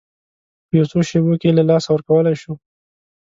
په 0.67 0.71
یو 0.77 0.85
څو 0.91 0.99
شېبو 1.09 1.33
کې 1.41 1.47
یې 1.49 1.55
له 1.57 1.63
لاسه 1.69 1.87
ورکولی 1.91 2.35
شو. 2.41 2.53